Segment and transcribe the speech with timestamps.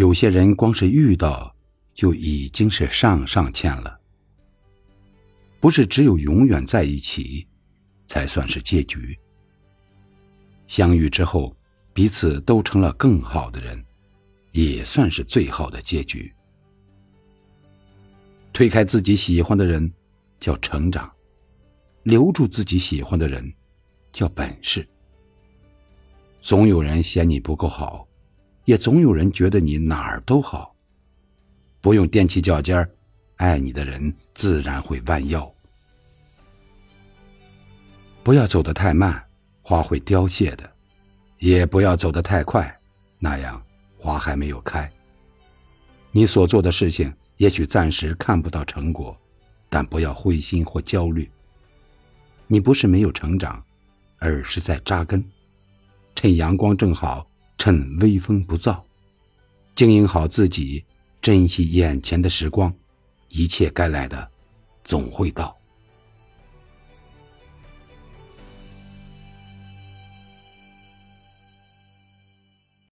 [0.00, 1.54] 有些人光是遇到，
[1.92, 4.00] 就已经是上上签了。
[5.60, 7.46] 不是只有永远在一起，
[8.06, 9.14] 才算是结局。
[10.66, 11.54] 相遇之后，
[11.92, 13.84] 彼此都成了更好的人，
[14.52, 16.32] 也算是最好的结局。
[18.54, 19.92] 推开自己喜欢的人，
[20.38, 21.10] 叫成长；
[22.04, 23.52] 留住自己喜欢的人，
[24.12, 24.88] 叫本事。
[26.40, 28.08] 总有人嫌你不够好，
[28.70, 30.72] 也总有人觉得你哪儿都好。
[31.80, 32.88] 不用踮起脚尖儿，
[33.34, 35.52] 爱你的人自然会弯腰。
[38.22, 39.20] 不要走得太慢，
[39.60, 40.64] 花会凋谢的；
[41.40, 42.72] 也不要走得太快，
[43.18, 43.60] 那样
[43.98, 44.88] 花还没有开。
[46.12, 49.18] 你所做的事情也许暂时看不到成果，
[49.68, 51.28] 但不要灰心或焦虑。
[52.46, 53.60] 你不是没有成长，
[54.18, 55.24] 而是在扎根。
[56.14, 57.26] 趁阳光正好，
[57.60, 58.80] 趁微风不燥，
[59.74, 60.82] 经营好自己，
[61.20, 62.74] 珍惜眼前的时光，
[63.28, 64.30] 一切该来的
[64.82, 65.59] 总会到。